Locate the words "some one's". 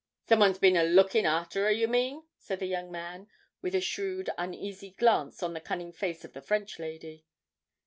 0.27-0.57